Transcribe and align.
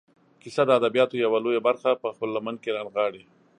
کیسه 0.41 0.63
د 0.65 0.69
ادبیاتو 0.79 1.15
یوه 1.25 1.37
لویه 1.45 1.61
برخه 1.67 1.89
په 2.01 2.07
خپله 2.15 2.31
لمن 2.37 2.55
کې 2.63 2.73
رانغاړي. 2.75 3.23